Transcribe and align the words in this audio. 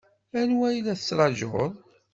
Anwa 0.39 0.67
i 0.71 0.79
la 0.85 0.95
tettṛaǧuḍ? 0.99 1.73